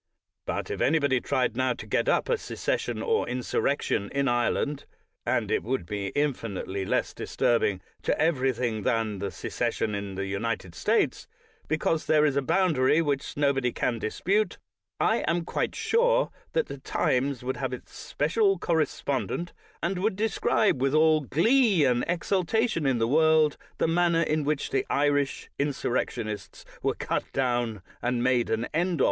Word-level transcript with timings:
But 0.47 0.71
if 0.71 0.81
anybody 0.81 1.21
tried 1.21 1.55
now 1.55 1.73
to 1.73 1.85
get 1.85 2.09
up 2.09 2.27
a 2.27 2.35
secession 2.35 3.03
or 3.03 3.29
insurrection 3.29 4.09
in 4.09 4.27
Ireland— 4.27 4.85
and 5.27 5.51
it 5.51 5.61
would 5.61 5.85
be 5.85 6.07
in 6.07 6.33
finitely 6.33 6.87
less 6.87 7.13
disturbing 7.13 7.81
to 8.01 8.19
everything 8.19 8.81
than 8.81 9.19
the 9.19 9.29
secession 9.29 9.93
in 9.93 10.15
the 10.15 10.25
United 10.25 10.73
States, 10.73 11.27
because 11.67 12.07
there 12.07 12.25
is 12.25 12.35
a 12.35 12.41
boundary 12.41 12.99
which 12.99 13.37
nobody 13.37 13.71
can 13.71 13.99
dispute— 13.99 14.57
I 14.99 15.17
am 15.27 15.45
quite 15.45 15.75
sure 15.75 16.31
that 16.53 16.65
the 16.65 16.79
Times 16.79 17.43
would 17.43 17.57
have 17.57 17.71
its 17.71 17.91
'* 18.05 18.09
special 18.09 18.57
correspondent," 18.57 19.53
and 19.83 19.99
would 19.99 20.15
describe 20.15 20.81
with 20.81 20.95
all 20.95 21.21
glee 21.21 21.85
and 21.85 22.03
exultation 22.07 22.87
in 22.87 22.97
the 22.97 23.07
world 23.07 23.55
the 23.77 23.87
manner 23.87 24.23
in 24.23 24.45
which 24.45 24.71
the 24.71 24.83
Irish 24.89 25.51
insurrectionists 25.59 26.65
were 26.81 26.95
cut 26.95 27.31
down 27.33 27.83
and 28.01 28.23
made 28.23 28.49
an 28.49 28.65
end 28.73 28.99
of. 28.99 28.99